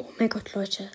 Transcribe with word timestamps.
Oh 0.00 0.04
mein 0.16 0.28
Gott, 0.28 0.54
Leute. 0.54 0.88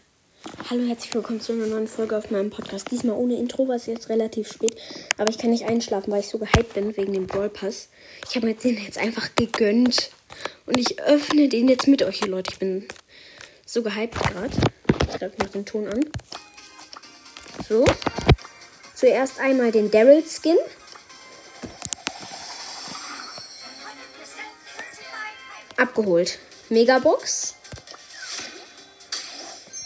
Hallo, 0.70 0.88
herzlich 0.88 1.14
willkommen 1.14 1.42
zu 1.42 1.52
einer 1.52 1.66
neuen 1.66 1.90
Folge 1.90 2.18
auf 2.18 2.32
meinem 2.32 2.50
Podcast. 2.50 2.90
Diesmal 2.90 3.18
ohne 3.18 3.36
Intro, 3.36 3.68
was 3.68 3.86
jetzt 3.86 4.08
relativ 4.08 4.50
spät. 4.50 4.80
Aber 5.18 5.30
ich 5.30 5.38
kann 5.38 5.50
nicht 5.50 5.66
einschlafen, 5.66 6.10
weil 6.10 6.22
ich 6.22 6.30
so 6.30 6.38
gehypt 6.38 6.74
bin 6.74 6.96
wegen 6.96 7.12
dem 7.12 7.28
Brawl 7.28 7.50
Pass. 7.50 7.90
Ich 8.30 8.38
habe 8.38 8.46
mir 8.46 8.54
den 8.54 8.82
jetzt 8.82 8.98
einfach 8.98 9.28
gegönnt. 9.36 10.10
Und 10.66 10.80
ich 10.80 11.02
öffne 11.02 11.50
den 11.50 11.68
jetzt 11.68 11.86
mit 11.86 12.02
euch, 12.02 12.26
Leute. 12.26 12.54
Ich 12.54 12.60
bin 12.60 12.88
so 13.66 13.84
gehypt 13.84 14.16
gerade. 14.16 14.56
Ich 15.12 15.18
glaube, 15.18 15.34
ich 15.34 15.40
mache 15.40 15.52
den 15.52 15.66
Ton 15.66 15.88
an. 15.90 16.06
So. 17.68 17.84
Zuerst 18.96 19.38
einmal 19.38 19.74
den 19.74 19.92
Daryl 19.92 20.24
Skin. 20.24 20.58
Abgeholt. 25.76 26.40
Megabox. 26.70 27.56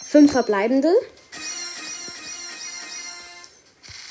Fünf 0.10 0.32
verbleibende. 0.32 0.94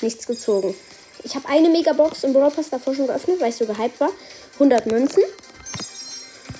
Nichts 0.01 0.27
gezogen. 0.27 0.75
Ich 1.23 1.33
habe 1.33 1.49
eine 1.49 1.69
Megabox 1.69 2.23
im 2.23 2.33
Brawl 2.33 2.51
Pass 2.51 2.69
davor 2.69 2.93
schon 2.93 3.07
geöffnet, 3.07 3.39
weil 3.39 3.49
ich 3.49 3.55
so 3.55 3.65
gehypt 3.65 3.99
war. 3.99 4.11
100 4.53 4.85
Münzen. 4.85 5.23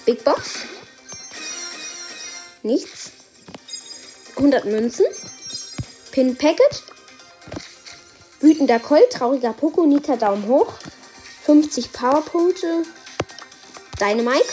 Big 0.07 0.23
Box. 0.23 0.65
Nichts. 2.63 3.11
100 4.37 4.65
Münzen. 4.65 5.05
Pin 6.11 6.35
Packet. 6.35 6.83
Wütender 8.39 8.79
Colt, 8.79 9.11
trauriger 9.11 9.53
Poco, 9.53 9.85
Nita 9.85 10.15
Daumen 10.15 10.47
hoch. 10.47 10.73
50 11.45 11.91
Powerpunkte. 11.91 12.83
Dynamite. 13.99 14.45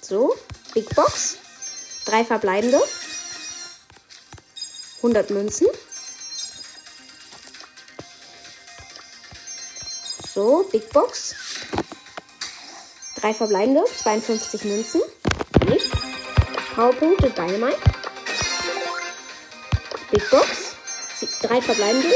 So, 0.00 0.34
Big 0.74 0.92
Box. 0.96 1.39
Drei 2.10 2.24
verbleibende. 2.24 2.82
100 4.96 5.30
Münzen. 5.30 5.68
So, 10.34 10.68
Big 10.72 10.90
Box. 10.90 11.36
Drei 13.14 13.32
verbleibende. 13.32 13.84
52 14.02 14.64
Münzen. 14.64 15.00
Nichts. 15.68 15.88
Powerpunkte 16.74 17.30
Dynamite. 17.30 17.78
Big 20.10 20.28
Box. 20.30 20.74
Drei 21.42 21.62
verbleibende. 21.62 22.08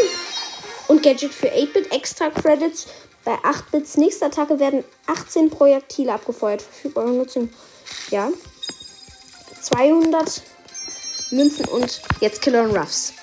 Und 0.89 1.05
Gadget 1.05 1.33
für 1.33 1.53
8-Bit. 1.53 1.93
Extra 1.93 2.31
Credits. 2.31 2.87
Bei 3.25 3.35
8-Bits 3.35 3.97
nächster 3.99 4.27
Attacke 4.27 4.59
werden 4.59 4.83
18 5.07 5.51
Projektile 5.51 6.15
abgefeuert. 6.15 6.63
Verfügbare 6.63 7.11
Nutzung. 7.11 7.49
Ja. 8.11 8.33
200 9.65 10.43
Münzen 11.31 11.65
und 11.67 12.03
jetzt 12.21 12.43
Killer 12.43 12.65
und 12.65 12.77
Ruffs. 12.77 13.15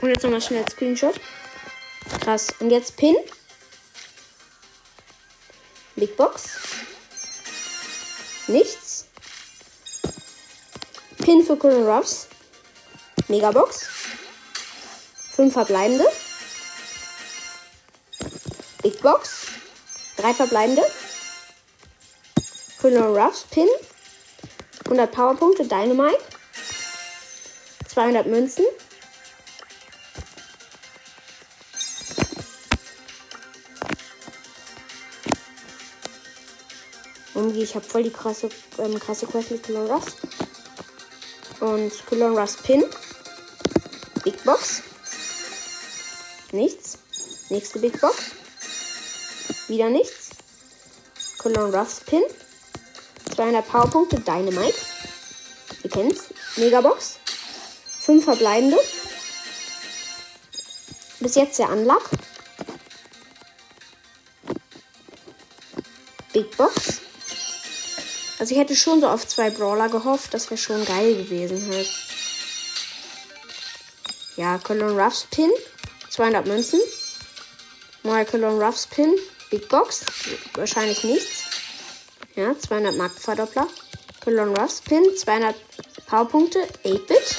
Und 0.00 0.08
jetzt 0.08 0.22
nochmal 0.22 0.40
schnell 0.40 0.64
Screenshot. 0.70 1.20
Krass. 2.22 2.48
Und 2.60 2.70
jetzt 2.70 2.96
Pin. 2.96 3.14
Big 5.96 6.16
Box. 6.16 6.48
Nichts. 8.46 9.06
Pin 11.18 11.44
für 11.44 11.52
und 11.52 11.86
Ruffs. 11.86 12.28
Megabox. 13.28 13.86
Fünf 15.36 15.52
verbleibende. 15.52 16.06
Big 18.82 19.02
Box. 19.02 19.48
Drei 20.16 20.32
verbleibende. 20.32 20.82
Colonel 22.80 23.16
Ruffs 23.16 23.44
Pin. 23.50 23.68
100 24.84 25.10
Powerpunkte. 25.10 25.64
Dynamite. 25.64 26.18
200 27.88 28.26
Münzen. 28.26 28.64
Irgendwie, 37.34 37.62
ich 37.62 37.74
habe 37.74 37.84
voll 37.84 38.02
die 38.02 38.10
krasse, 38.10 38.48
ähm, 38.78 38.98
krasse 38.98 39.26
Quest 39.26 39.50
mit 39.50 39.62
Colonel 39.62 39.90
Ruffs. 39.90 40.16
Und 41.60 41.92
Colonel 42.06 42.38
Ruffs 42.38 42.56
Pin. 42.56 42.84
Big 44.24 44.42
Box. 44.44 44.82
Nichts. 46.52 46.98
Nächste 47.50 47.78
Big 47.78 48.00
Box. 48.00 48.16
Wieder 49.68 49.90
nichts. 49.90 50.30
Cologne 51.38 51.76
Ruffs 51.76 52.00
Pin. 52.00 52.22
200 53.30 53.66
Powerpunkte. 53.66 54.20
Dynamite. 54.20 54.78
Ihr 55.82 55.90
kennt's. 55.90 56.24
Megabox. 56.56 57.18
5 58.00 58.24
verbleibende. 58.24 58.78
Bis 61.20 61.34
jetzt 61.34 61.58
der 61.58 61.70
Unlock. 61.70 62.08
Big 66.32 66.56
Box. 66.56 67.00
Also 68.38 68.54
ich 68.54 68.60
hätte 68.60 68.76
schon 68.76 69.00
so 69.00 69.08
auf 69.08 69.26
zwei 69.26 69.50
Brawler 69.50 69.88
gehofft. 69.88 70.32
Das 70.32 70.50
wäre 70.50 70.58
schon 70.58 70.84
geil 70.84 71.16
gewesen 71.16 71.68
halt. 71.68 71.88
Ja, 74.36 74.58
Cologne 74.58 75.02
Ruffs 75.02 75.26
Pin. 75.30 75.50
200 76.10 76.46
Münzen. 76.46 76.80
Neue 78.04 78.24
Cologne 78.24 78.64
Ruffs 78.64 78.86
Pin. 78.86 79.12
Big 79.50 79.68
Box. 79.68 80.04
Wahrscheinlich 80.54 81.02
nichts. 81.02 81.37
Ja, 82.38 82.56
200 82.56 82.94
Markenverdoppler. 82.94 83.66
Cologne 84.22 84.56
Ruffs 84.56 84.80
Pin. 84.80 85.02
200 85.16 85.56
Powerpunkte. 86.06 86.60
8-Bit. 86.84 87.36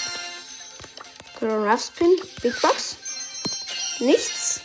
Cologne 1.40 1.72
Ruffs 1.72 1.90
Pin. 1.92 2.10
Big 2.42 2.60
Box. 2.62 2.98
Nichts. 4.00 4.60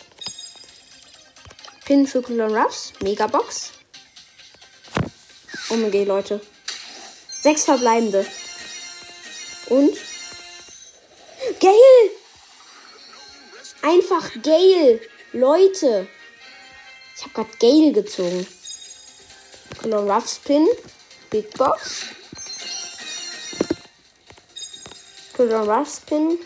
Pin 1.84 2.04
für 2.08 2.20
Cologne 2.20 2.60
Ruffs. 2.60 2.94
Megabox. 3.00 3.70
OMG, 5.70 6.04
Leute. 6.04 6.40
Sechs 7.40 7.62
verbleibende. 7.62 8.26
Und. 9.68 9.96
Gale! 11.60 12.10
Einfach 13.82 14.32
Gale! 14.42 15.00
Leute! 15.32 16.08
Ich 17.14 17.22
habe 17.22 17.34
gerade 17.34 17.56
Gale 17.60 17.92
gezogen. 17.92 18.44
Color 19.84 20.06
Rough 20.06 20.26
Spin. 20.26 20.66
Big 21.28 21.52
Box. 21.58 22.06
Color 25.36 25.68
Rough 25.68 25.96
Spin. 25.96 26.38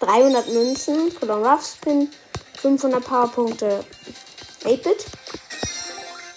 300 0.00 0.48
Münzen. 0.48 1.14
Color 1.14 1.44
Rough 1.44 1.66
Spin. 1.66 2.10
500 2.54 3.04
Powerpunkte. 3.04 3.84
8-Bit. 4.64 5.04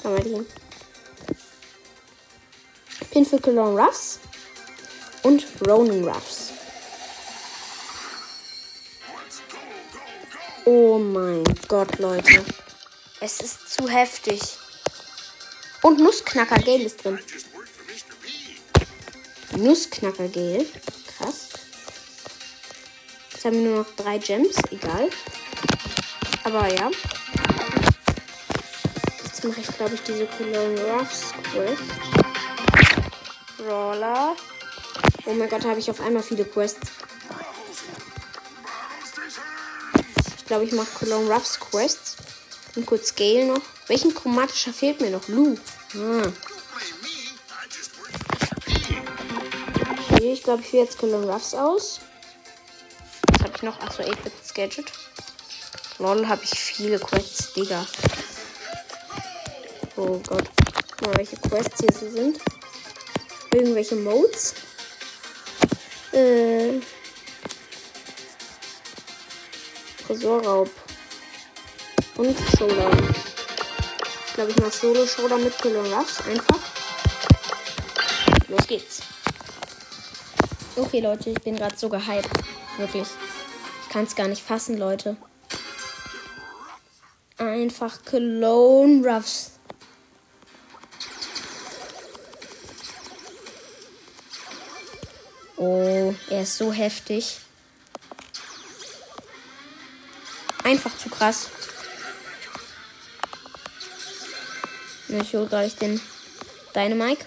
Haben 0.03 0.17
wir 0.17 0.23
die. 0.25 0.45
Pin 3.11 3.25
für 3.25 3.39
Colon 3.39 3.79
Ruffs. 3.79 4.19
Und 5.23 5.47
Ronin 5.65 6.05
Ruffs. 6.05 6.51
Oh 10.65 10.99
mein 10.99 11.45
Gott, 11.69 11.97
Leute. 11.99 12.43
Es 13.21 13.39
ist 13.39 13.69
zu 13.69 13.87
heftig. 13.87 14.41
Und 15.85 15.99
Nussknacker 15.99 16.57
Gale 16.57 16.85
ist 16.85 17.05
drin. 17.05 17.19
Nussknacker 19.55 20.27
Gale. 20.29 20.65
Krass. 21.15 21.49
Jetzt 23.31 23.45
haben 23.45 23.53
wir 23.53 23.69
nur 23.69 23.79
noch 23.81 23.95
drei 23.95 24.17
Gems. 24.17 24.55
Egal. 24.71 25.11
Aber 26.43 26.73
ja. 26.73 26.89
Jetzt 29.25 29.43
mache 29.43 29.61
ich, 29.61 29.67
glaube 29.67 29.93
ich, 29.93 30.01
diese 30.01 30.25
Cologne 30.25 30.81
Ruffs 30.85 31.33
Quest. 31.51 31.83
Brawler. 33.59 34.35
Oh 35.27 35.33
mein 35.33 35.49
Gott, 35.49 35.65
habe 35.65 35.79
ich 35.79 35.91
auf 35.91 36.01
einmal 36.01 36.23
viele 36.23 36.45
Quests. 36.45 36.93
Ich 40.39 40.45
glaube, 40.47 40.65
ich 40.65 40.71
mache 40.71 40.89
Cologne 40.97 41.31
Ruffs 41.31 41.59
Quests. 41.59 42.15
Und 42.75 42.87
kurz 42.87 43.13
Gale 43.13 43.45
noch. 43.45 43.61
Welchen 43.85 44.15
chromatischer 44.15 44.73
fehlt 44.73 44.99
mir 44.99 45.11
noch? 45.11 45.27
Lu. 45.27 45.55
Ah. 45.97 46.31
Okay, 50.11 50.33
ich 50.33 50.43
glaube, 50.43 50.61
ich 50.61 50.73
wähle 50.73 50.83
jetzt 50.83 50.97
Cologne 50.97 51.31
Ruffs 51.31 51.53
aus. 51.53 52.01
Was 53.31 53.43
habe 53.43 53.53
ich 53.55 53.61
noch? 53.61 53.79
Achso, 53.79 54.03
8-Bits 54.03 54.53
Gadget. 54.53 54.91
Lol, 55.99 56.27
habe 56.27 56.43
ich 56.43 56.49
viele 56.59 56.99
Quests, 56.99 57.53
Digga. 57.53 57.85
Oh 59.95 60.19
Gott. 60.27 60.43
Mal, 61.01 61.17
welche 61.17 61.37
Quests 61.37 61.79
hier 61.79 61.93
so 61.93 62.09
sind. 62.09 62.39
Irgendwelche 63.53 63.95
Modes. 63.95 64.55
Äh. 66.11 66.81
Tresorraub. 70.05 70.69
Und 72.17 72.37
Showdown. 72.57 73.34
Glaube, 74.35 74.51
ich 74.51 74.57
mache 74.57 74.71
Solo-Show 74.71 75.37
mit 75.37 75.57
Kill 75.57 75.77
und 75.77 75.91
Ruffs. 75.93 76.21
Einfach. 76.27 76.59
Los 78.49 78.67
geht's. 78.67 79.01
Okay, 80.75 80.99
Leute, 80.99 81.29
ich 81.29 81.41
bin 81.41 81.55
gerade 81.55 81.77
so 81.77 81.87
gehypt. 81.87 82.29
Wirklich. 82.77 83.07
Ich 83.83 83.89
kann 83.89 84.03
es 84.03 84.15
gar 84.15 84.27
nicht 84.27 84.43
fassen, 84.43 84.77
Leute. 84.77 85.15
Einfach 87.37 88.03
Cologne 88.03 89.07
Ruffs. 89.07 89.51
Oh, 95.55 96.13
er 96.29 96.41
ist 96.41 96.57
so 96.57 96.73
heftig. 96.73 97.39
Einfach 100.63 100.97
zu 100.97 101.09
krass. 101.09 101.47
Ich 105.21 105.33
hole 105.33 105.47
gleich 105.47 105.75
den 105.75 106.01
Dynamike. 106.75 107.25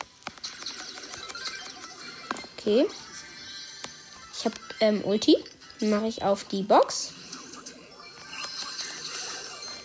Okay. 2.56 2.86
Ich 4.36 4.44
habe 4.44 4.56
ähm, 4.80 5.04
Ulti. 5.04 5.36
Mache 5.80 6.08
ich 6.08 6.22
auf 6.22 6.44
die 6.44 6.62
Box. 6.62 7.12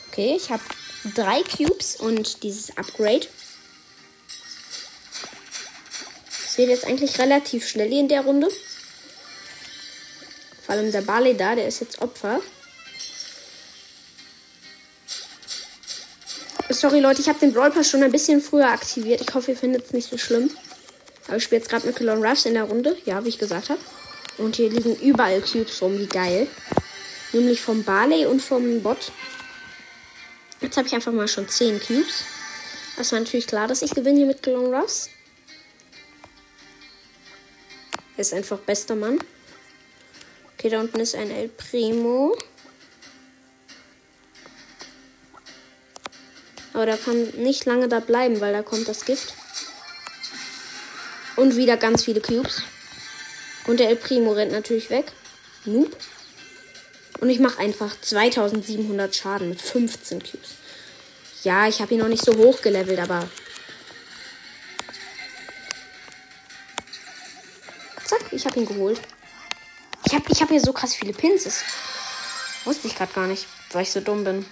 Okay, 0.09 0.35
ich 0.35 0.49
habe 0.51 0.63
drei 1.15 1.41
Cubes 1.43 1.95
und 1.95 2.43
dieses 2.43 2.75
Upgrade. 2.77 3.27
Es 6.45 6.57
wird 6.57 6.69
jetzt 6.69 6.85
eigentlich 6.85 7.17
relativ 7.19 7.67
schnell 7.67 7.91
in 7.91 8.07
der 8.07 8.21
Runde. 8.21 8.49
Vor 10.65 10.75
allem 10.75 10.91
der 10.91 11.01
Barley 11.01 11.35
da, 11.35 11.55
der 11.55 11.67
ist 11.67 11.79
jetzt 11.79 12.01
Opfer. 12.01 12.41
Sorry 16.83 16.99
Leute, 16.99 17.21
ich 17.21 17.29
habe 17.29 17.39
den 17.39 17.53
Brawl 17.53 17.71
Pass 17.71 17.89
schon 17.89 18.03
ein 18.03 18.11
bisschen 18.11 18.41
früher 18.41 18.67
aktiviert. 18.67 19.21
Ich 19.21 19.33
hoffe, 19.33 19.51
ihr 19.51 19.57
findet 19.57 19.85
es 19.85 19.93
nicht 19.93 20.09
so 20.09 20.17
schlimm. 20.17 20.51
Aber 21.27 21.37
ich 21.37 21.43
spiele 21.45 21.61
jetzt 21.61 21.69
gerade 21.69 21.87
mit 21.87 21.95
Cologne 21.95 22.29
Rush 22.29 22.45
in 22.45 22.55
der 22.55 22.65
Runde. 22.65 22.97
Ja, 23.05 23.23
wie 23.23 23.29
ich 23.29 23.39
gesagt 23.39 23.69
habe. 23.69 23.79
Und 24.37 24.57
hier 24.57 24.69
liegen 24.69 24.93
überall 24.97 25.39
Cubes 25.39 25.81
rum. 25.81 25.97
Wie 25.97 26.07
geil. 26.07 26.45
Nämlich 27.31 27.61
vom 27.61 27.85
Barley 27.85 28.25
und 28.25 28.41
vom 28.41 28.83
Bot. 28.83 29.13
Jetzt 30.59 30.75
habe 30.75 30.85
ich 30.85 30.93
einfach 30.93 31.13
mal 31.13 31.29
schon 31.29 31.47
10 31.47 31.79
Cubes. 31.79 32.25
Das 32.97 33.13
war 33.13 33.19
natürlich 33.21 33.47
klar, 33.47 33.69
dass 33.69 33.81
ich 33.81 33.91
gewinne 33.91 34.17
hier 34.17 34.27
mit 34.27 34.43
Cologne 34.43 34.77
Rush. 34.77 35.07
Ist 38.17 38.33
einfach 38.33 38.59
bester 38.59 38.95
Mann. 38.95 39.19
Okay, 40.57 40.67
da 40.67 40.81
unten 40.81 40.99
ist 40.99 41.15
ein 41.15 41.31
El 41.31 41.47
Primo. 41.47 42.35
Aber 46.73 46.85
der 46.85 46.97
kann 46.97 47.29
nicht 47.37 47.65
lange 47.65 47.87
da 47.87 47.99
bleiben, 47.99 48.41
weil 48.41 48.53
da 48.53 48.63
kommt 48.63 48.87
das 48.87 49.05
Gift. 49.05 49.33
Und 51.35 51.55
wieder 51.55 51.77
ganz 51.77 52.03
viele 52.03 52.21
Cubes. 52.21 52.63
Und 53.65 53.79
der 53.79 53.89
El 53.89 53.95
Primo 53.95 54.33
rennt 54.33 54.51
natürlich 54.51 54.89
weg. 54.89 55.11
Noob. 55.65 55.95
Und 57.19 57.29
ich 57.29 57.39
mache 57.39 57.59
einfach 57.59 57.95
2700 58.01 59.15
Schaden 59.15 59.49
mit 59.49 59.61
15 59.61 60.21
Cubes. 60.23 60.55
Ja, 61.43 61.67
ich 61.67 61.81
habe 61.81 61.93
ihn 61.93 61.99
noch 61.99 62.07
nicht 62.07 62.25
so 62.25 62.35
hoch 62.35 62.61
gelevelt, 62.61 62.99
aber 62.99 63.27
Ich 68.33 68.47
habe 68.47 68.59
ihn 68.59 68.65
geholt. 68.65 68.99
Ich 70.05 70.13
habe 70.13 70.25
ich 70.29 70.41
hab 70.41 70.49
hier 70.49 70.59
so 70.59 70.73
krass 70.73 70.95
viele 70.95 71.13
Pins. 71.13 71.43
Das 71.43 71.63
wusste 72.65 72.87
ich 72.87 72.95
gerade 72.95 73.13
gar 73.13 73.27
nicht, 73.27 73.45
weil 73.71 73.83
ich 73.83 73.91
so 73.91 74.01
dumm 74.01 74.23
bin. 74.23 74.45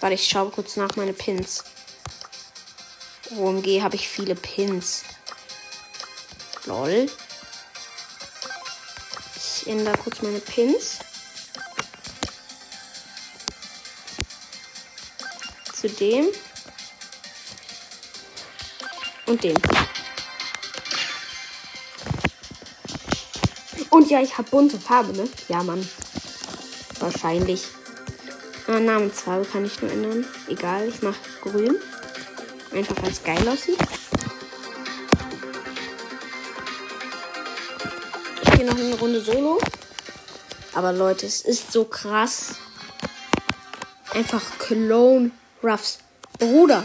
Warte, 0.00 0.14
ich 0.14 0.26
schaue 0.26 0.50
kurz 0.50 0.76
nach 0.76 0.96
meine 0.96 1.12
Pins. 1.12 1.62
OMG 3.36 3.82
habe 3.82 3.96
ich 3.96 4.08
viele 4.08 4.34
Pins. 4.34 5.04
Lol. 6.64 7.10
Ich 9.36 9.66
ändere 9.66 9.98
kurz 9.98 10.22
meine 10.22 10.40
Pins. 10.40 11.00
Zu 15.78 15.88
dem 15.90 16.28
und 19.26 19.44
den. 19.44 19.56
Und 23.90 24.10
ja, 24.10 24.20
ich 24.22 24.36
habe 24.38 24.48
bunte 24.50 24.78
Farbe, 24.78 25.12
ne? 25.12 25.28
Ja, 25.48 25.62
Mann. 25.62 25.86
Wahrscheinlich. 27.00 27.64
Ah, 28.70 28.78
Namensfarbe 28.78 29.44
kann 29.46 29.64
ich 29.64 29.82
nur 29.82 29.90
ändern. 29.90 30.24
Egal, 30.46 30.86
ich 30.86 31.02
mache 31.02 31.18
grün. 31.40 31.76
Einfach 32.72 32.94
weil 33.02 33.10
es 33.10 33.24
geil 33.24 33.48
aussieht. 33.48 33.76
Ich 38.42 38.50
gehe 38.52 38.64
noch 38.64 38.76
eine 38.76 38.94
Runde 38.94 39.20
Solo. 39.22 39.58
Aber 40.72 40.92
Leute, 40.92 41.26
es 41.26 41.40
ist 41.40 41.72
so 41.72 41.84
krass. 41.84 42.54
Einfach 44.14 44.40
Clone 44.60 45.32
Ruffs 45.64 45.98
Bruder. 46.38 46.84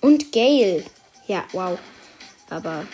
Und 0.00 0.32
Gale. 0.32 0.86
Ja, 1.26 1.44
wow. 1.52 1.78
Aber. 2.48 2.86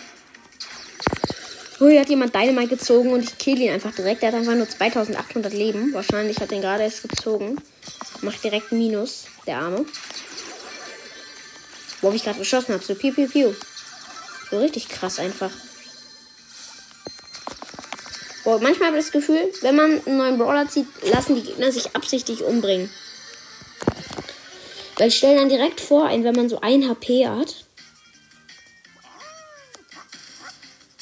Hier 1.89 2.01
hat 2.01 2.09
jemand 2.09 2.35
Dynamite 2.35 2.75
gezogen 2.75 3.11
und 3.11 3.23
ich 3.23 3.39
kill 3.39 3.59
ihn 3.59 3.71
einfach 3.71 3.93
direkt. 3.95 4.21
Der 4.21 4.31
hat 4.31 4.37
einfach 4.37 4.53
nur 4.53 4.69
2800 4.69 5.51
Leben. 5.51 5.91
Wahrscheinlich 5.95 6.39
hat 6.39 6.51
er 6.51 6.57
ihn 6.57 6.61
gerade 6.61 6.83
erst 6.83 7.09
gezogen. 7.09 7.57
Macht 8.21 8.43
direkt 8.43 8.71
Minus, 8.71 9.25
der 9.47 9.57
Arme. 9.57 9.83
Wo 12.01 12.11
ich 12.11 12.23
gerade 12.23 12.37
geschossen 12.37 12.75
habe. 12.75 12.83
So 12.83 12.93
piu 12.93 13.11
piu 13.11 13.27
piu. 13.27 13.53
So 14.51 14.59
richtig 14.59 14.89
krass 14.89 15.17
einfach. 15.17 15.49
Boah, 18.43 18.59
manchmal 18.59 18.89
habe 18.89 18.99
ich 18.99 19.05
das 19.05 19.11
Gefühl, 19.11 19.51
wenn 19.61 19.75
man 19.75 20.05
einen 20.05 20.17
neuen 20.17 20.37
Brawler 20.37 20.69
zieht, 20.69 20.85
lassen 21.11 21.33
die 21.33 21.41
Gegner 21.41 21.71
sich 21.71 21.95
absichtlich 21.95 22.43
umbringen. 22.43 22.91
Weil 24.97 25.07
ich 25.07 25.17
stelle 25.17 25.39
dann 25.39 25.49
direkt 25.49 25.81
vor, 25.81 26.09
wenn 26.11 26.35
man 26.35 26.47
so 26.47 26.61
ein 26.61 26.87
HP 26.87 27.27
hat. 27.27 27.65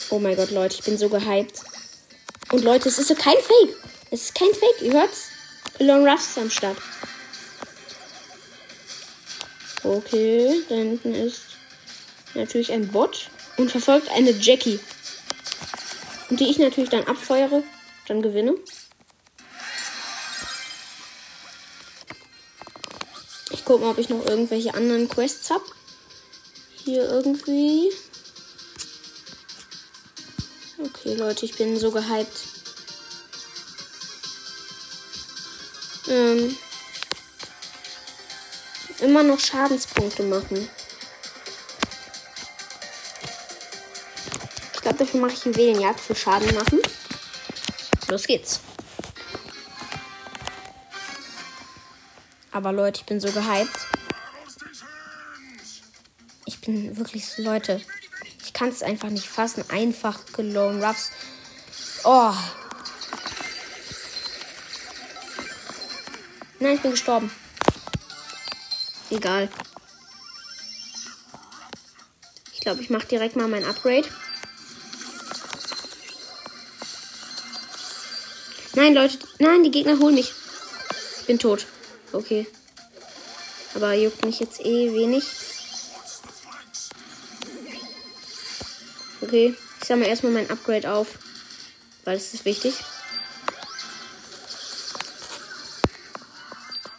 Oh 0.10 0.20
mein 0.20 0.36
Gott, 0.36 0.52
Leute, 0.52 0.76
ich 0.80 0.84
bin 0.84 0.98
so 0.98 1.10
gehypt. 1.10 1.62
Und 2.52 2.64
Leute, 2.64 2.90
es 2.90 2.98
ist 2.98 3.16
kein 3.18 3.38
Fake. 3.38 3.76
Es 4.12 4.24
ist 4.24 4.36
kein 4.36 4.54
Fake, 4.54 4.82
ihr 4.82 4.94
hört's? 4.94 5.28
Long 5.80 6.08
Ruff 6.08 6.20
ist 6.20 6.38
am 6.38 6.50
Start. 6.50 6.78
Okay, 9.84 10.62
da 10.68 10.76
hinten 10.76 11.14
ist 11.14 11.42
natürlich 12.34 12.72
ein 12.72 12.88
Bot 12.88 13.30
und 13.58 13.72
verfolgt 13.72 14.10
eine 14.10 14.32
Jackie. 14.32 14.80
Und 16.30 16.40
die 16.40 16.50
ich 16.50 16.58
natürlich 16.58 16.90
dann 16.90 17.06
abfeuere, 17.06 17.64
dann 18.08 18.22
gewinne. 18.22 18.56
gucken, 23.70 23.86
ob 23.86 24.00
ich 24.00 24.10
noch 24.10 24.26
irgendwelche 24.26 24.74
anderen 24.74 25.08
Quests 25.08 25.52
habe. 25.52 25.64
Hier 26.84 27.04
irgendwie. 27.04 27.92
Okay, 31.00 31.16
Leute, 31.16 31.46
ich 31.46 31.56
bin 31.56 31.80
so 31.80 31.92
gehypt. 31.92 32.44
Ähm, 36.10 36.58
immer 39.00 39.24
noch 39.24 39.40
Schadenspunkte 39.40 40.24
machen. 40.24 40.68
Ich 44.74 44.82
glaube, 44.82 44.98
dafür 44.98 45.22
mache 45.22 45.34
ich 45.34 45.46
Juwelenjagd 45.46 46.02
für 46.02 46.16
Schaden 46.16 46.54
machen. 46.54 46.82
Los 48.10 48.28
geht's. 48.28 48.60
Aber 52.52 52.74
Leute, 52.74 53.00
ich 53.00 53.06
bin 53.06 53.22
so 53.22 53.32
gehypt. 53.32 53.80
Ich 56.46 56.60
bin 56.60 56.98
wirklich 56.98 57.26
so, 57.26 57.42
Leute. 57.42 57.80
Kann 58.60 58.70
es 58.70 58.84
einfach 58.84 59.10
nicht 59.10 59.30
fassen. 59.30 59.64
Einfach 59.70 60.20
gelungen. 60.34 60.84
Ruffs. 60.84 61.12
Oh. 62.04 62.34
Nein, 66.60 66.76
ich 66.76 66.82
bin 66.82 66.92
gestorben. 66.92 67.32
Egal. 69.10 69.48
Ich 72.52 72.60
glaube, 72.60 72.82
ich 72.82 72.90
mache 72.90 73.08
direkt 73.08 73.38
mal 73.38 73.48
mein 73.48 73.64
Upgrade. 73.64 74.10
Nein, 78.74 78.94
Leute. 78.94 79.20
Nein, 79.38 79.64
die 79.64 79.72
Gegner 79.72 79.98
holen 80.00 80.16
mich. 80.16 80.34
Ich 81.22 81.28
bin 81.28 81.40
tot. 81.40 81.66
Okay. 82.12 82.46
Aber 83.74 83.94
juckt 83.94 84.26
mich 84.26 84.42
jetzt 84.42 84.60
eh 84.60 84.94
wenig. 84.94 85.24
Okay, 89.30 89.54
ich 89.80 89.88
sammle 89.88 90.08
erstmal 90.08 90.32
mein 90.32 90.50
Upgrade 90.50 90.92
auf. 90.92 91.20
Weil 92.04 92.18
es 92.18 92.34
ist 92.34 92.46
wichtig. 92.46 92.74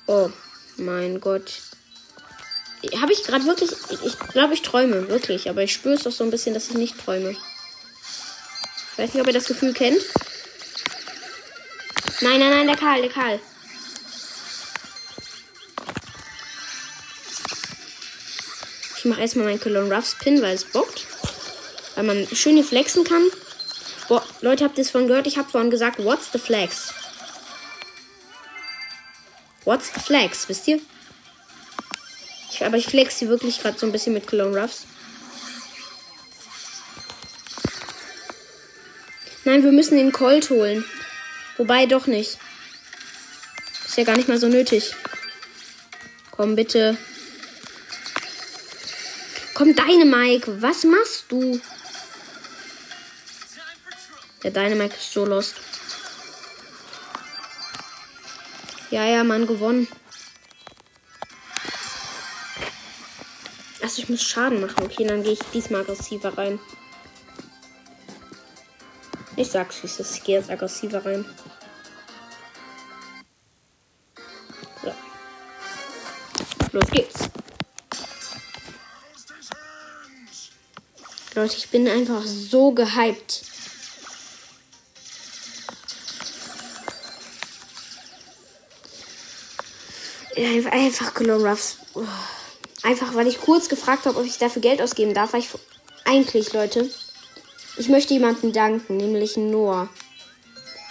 Oh 0.06 0.30
mein 0.76 1.20
Gott. 1.20 1.54
Habe 3.00 3.12
ich 3.12 3.25
gerade 3.25 3.46
wirklich. 3.46 3.72
Ich 4.04 4.16
glaube, 4.16 4.54
ich 4.54 4.62
träume, 4.62 5.08
wirklich. 5.08 5.50
Aber 5.50 5.64
ich 5.64 5.72
spüre 5.72 5.94
es 5.94 6.04
doch 6.04 6.12
so 6.12 6.22
ein 6.22 6.30
bisschen, 6.30 6.54
dass 6.54 6.68
ich 6.68 6.75
nicht 6.75 7.04
träume. 7.04 7.30
Ich 7.32 8.99
weiß 8.99 9.12
nicht, 9.12 9.20
ob 9.20 9.26
ihr 9.26 9.32
das 9.32 9.49
Gefühl 9.49 9.72
kennt. 9.72 10.00
Nein, 12.20 12.38
nein, 12.38 12.50
nein, 12.50 12.66
der 12.68 12.76
Karl, 12.76 13.00
der 13.00 13.10
Karl. 13.10 13.40
Ich 18.99 19.04
mache 19.04 19.20
erstmal 19.20 19.46
meinen 19.46 19.60
Cologne 19.60 19.92
Ruffs 19.92 20.14
Pin, 20.14 20.40
weil 20.40 20.54
es 20.54 20.64
bockt. 20.64 21.08
Weil 22.00 22.07
man 22.07 22.26
schön 22.35 22.54
hier 22.54 22.64
flexen 22.64 23.04
kann. 23.04 23.23
Boah, 24.09 24.26
Leute, 24.40 24.64
habt 24.64 24.78
ihr 24.78 24.85
es 24.85 24.90
vorhin 24.90 25.07
gehört? 25.07 25.26
Ich 25.26 25.37
habe 25.37 25.50
vorhin 25.50 25.71
gesagt, 25.71 26.02
what's 26.02 26.33
the 26.33 26.38
flex? 26.38 26.95
What's 29.66 29.92
the 29.92 30.00
flex, 30.00 30.49
wisst 30.49 30.66
ihr? 30.66 30.80
Ich, 32.50 32.64
aber 32.64 32.78
ich 32.78 32.87
flex 32.87 33.19
sie 33.19 33.28
wirklich 33.28 33.61
gerade 33.61 33.78
so 33.78 33.85
ein 33.85 33.92
bisschen 33.92 34.14
mit 34.14 34.26
Cologne 34.26 34.59
Ruffs. 34.59 34.87
Nein, 39.45 39.62
wir 39.62 39.73
müssen 39.73 39.99
den 39.99 40.11
Colt 40.11 40.49
holen. 40.49 40.87
Wobei 41.59 41.85
doch 41.85 42.07
nicht. 42.07 42.38
Ist 43.87 43.99
ja 43.99 44.04
gar 44.04 44.16
nicht 44.16 44.28
mal 44.30 44.40
so 44.40 44.49
nötig. 44.49 44.95
Komm 46.30 46.57
bitte. 46.57 46.97
Komm, 49.52 49.75
deine 49.75 50.07
Mike. 50.07 50.62
Was 50.62 50.85
machst 50.85 51.26
du? 51.28 51.61
Der 54.42 54.50
Dynamite 54.50 54.97
ist 54.97 55.12
so 55.12 55.25
lost. 55.25 55.56
Ja, 58.90 59.04
ja, 59.04 59.23
Mann, 59.23 59.47
gewonnen. 59.47 59.87
Also 63.82 64.02
ich 64.02 64.09
muss 64.09 64.23
Schaden 64.23 64.61
machen. 64.61 64.82
Okay, 64.82 65.06
dann 65.06 65.23
gehe 65.23 65.32
ich 65.32 65.40
diesmal 65.52 65.82
aggressiver 65.82 66.37
rein. 66.37 66.59
Ich 69.37 69.50
sag's 69.50 69.82
wie 69.82 69.87
es 69.87 70.00
ist. 70.00 70.16
Ich 70.16 70.25
gehe 70.25 70.38
jetzt 70.38 70.50
aggressiver 70.50 71.04
rein. 71.04 71.25
So. 74.82 74.92
Los 76.73 76.90
geht's. 76.90 77.30
Leute, 81.35 81.56
ich 81.56 81.68
bin 81.70 81.88
einfach 81.88 82.23
so 82.25 82.73
gehypt. 82.73 83.50
Einfach 90.44 91.14
Cologne 91.14 91.49
Ruffs. 91.49 91.76
Einfach, 92.82 93.14
weil 93.14 93.26
ich 93.26 93.40
kurz 93.40 93.68
gefragt 93.68 94.06
habe, 94.06 94.18
ob 94.18 94.25
ich 94.25 94.38
dafür 94.38 94.62
Geld 94.62 94.80
ausgeben 94.80 95.12
darf, 95.12 95.32
weil 95.32 95.40
ich 95.40 95.49
eigentlich, 96.04 96.52
Leute, 96.52 96.88
ich 97.76 97.88
möchte 97.88 98.14
jemanden 98.14 98.52
danken, 98.52 98.97
nämlich 98.97 99.37
Noah. 99.37 99.88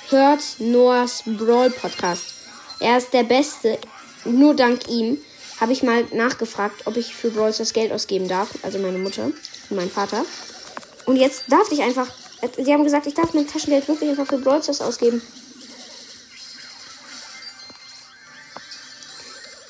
Hört 0.10 0.42
Noahs 0.60 1.24
Brawl 1.26 1.72
Podcast. 1.72 2.34
Er 2.80 2.98
ist 2.98 3.14
der 3.14 3.24
Beste. 3.24 3.78
Nur 4.26 4.56
dank 4.56 4.88
ihm 4.88 5.18
habe 5.60 5.74
ich 5.74 5.84
mal 5.84 6.06
nachgefragt, 6.14 6.86
ob 6.86 6.96
ich 6.98 7.14
für 7.14 7.32
Brawl 7.32 7.52
das 7.52 7.74
Geld 7.74 7.92
ausgeben 7.92 8.28
darf. 8.28 8.50
Also 8.64 8.80
meine 8.80 8.98
Mutter 8.98 9.26
und 9.26 9.76
mein 9.76 9.90
Vater. 9.90 10.26
Und 11.06 11.18
jetzt 11.18 11.44
darf 11.50 11.72
ich 11.72 11.82
einfach. 11.82 12.08
Sie 12.58 12.74
haben 12.74 12.84
gesagt, 12.84 13.08
ich 13.08 13.14
darf 13.14 13.34
mein 13.34 13.48
Taschengeld 13.48 13.88
wirklich 13.88 14.10
einfach 14.10 14.28
für 14.28 14.38
Brawl 14.38 14.62
ausgeben. 14.62 15.22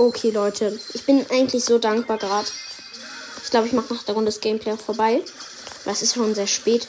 Okay, 0.01 0.29
Leute. 0.31 0.79
Ich 0.93 1.05
bin 1.05 1.25
eigentlich 1.29 1.65
so 1.65 1.77
dankbar 1.77 2.17
gerade. 2.17 2.47
Ich 3.43 3.49
glaube, 3.49 3.67
ich 3.67 3.73
mache 3.73 3.93
nach 3.93 4.03
der 4.03 4.15
Runde 4.15 4.31
das 4.31 4.39
Gameplay 4.39 4.71
auch 4.71 4.79
vorbei. 4.79 5.21
Was 5.83 6.01
ist 6.01 6.13
schon 6.13 6.33
sehr 6.33 6.47
spät. 6.47 6.87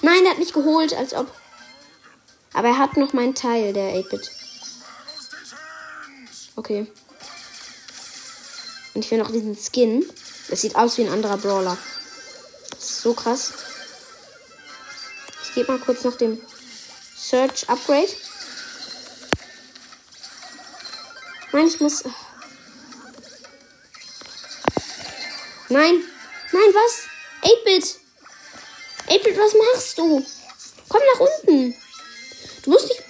Nein, 0.00 0.24
er 0.24 0.30
hat 0.30 0.38
mich 0.38 0.54
geholt, 0.54 0.94
als 0.94 1.12
ob. 1.12 1.30
Aber 2.54 2.68
er 2.68 2.78
hat 2.78 2.96
noch 2.96 3.12
meinen 3.12 3.34
Teil, 3.34 3.74
der 3.74 3.92
8-Bit. 3.96 4.30
Okay. 6.56 6.86
Und 8.94 9.04
ich 9.04 9.10
will 9.10 9.18
noch 9.18 9.30
diesen 9.30 9.54
Skin. 9.54 10.08
Das 10.48 10.62
sieht 10.62 10.76
aus 10.76 10.96
wie 10.96 11.02
ein 11.02 11.12
anderer 11.12 11.36
Brawler. 11.36 11.76
So 12.78 13.12
krass. 13.12 13.52
Ich 15.44 15.54
gebe 15.54 15.72
mal 15.72 15.78
kurz 15.78 16.04
noch 16.04 16.16
dem 16.16 16.40
Search 17.14 17.68
Upgrade. 17.68 18.08
Nein, 21.58 21.66
ich 21.66 21.80
muss. 21.80 22.04
Nein. 25.68 26.04
Nein, 26.52 26.72
was? 26.72 27.02
8-Bit. 27.42 27.96
8-Bit, 29.08 29.36
was 29.36 29.54
machst 29.54 29.98
du? 29.98 30.24
Komm 30.88 31.00
nach 31.14 31.20
unten. 31.20 31.74
Du 32.62 32.70
musst 32.70 32.86
nicht. 32.86 33.02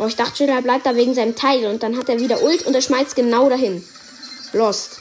Oh, 0.00 0.06
ich 0.06 0.16
dachte 0.16 0.36
schon, 0.38 0.48
er 0.48 0.62
bleibt 0.62 0.84
da 0.84 0.96
wegen 0.96 1.14
seinem 1.14 1.36
Teil. 1.36 1.66
Und 1.66 1.84
dann 1.84 1.96
hat 1.96 2.08
er 2.08 2.18
wieder 2.18 2.42
Ult 2.42 2.66
und 2.66 2.74
er 2.74 2.82
schmeißt 2.82 3.14
genau 3.14 3.48
dahin. 3.48 3.86
Lost. 4.52 5.00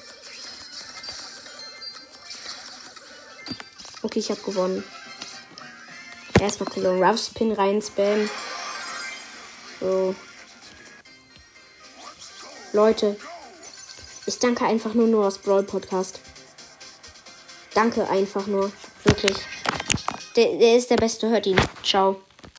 Okay, 4.04 4.20
ich 4.20 4.30
habe 4.30 4.42
gewonnen. 4.42 4.84
Erstmal 6.40 6.70
Cologne 6.70 7.04
Ruffs 7.04 7.32
Pin 7.32 7.52
rein 7.52 7.82
spammen. 7.82 8.30
So. 9.80 10.14
Leute, 12.76 13.16
ich 14.26 14.38
danke 14.38 14.66
einfach 14.66 14.94
nur 14.94 15.08
nur 15.08 15.26
aus 15.26 15.38
Brawl 15.38 15.64
Podcast. 15.64 16.20
Danke 17.74 18.06
einfach 18.10 18.48
nur. 18.48 18.70
Wirklich. 19.06 19.38
Der, 20.36 20.58
der 20.58 20.76
ist 20.76 20.92
der 20.92 20.98
Beste. 20.98 21.30
Hört 21.30 21.46
ihn. 21.46 21.56
Ciao. 21.84 22.25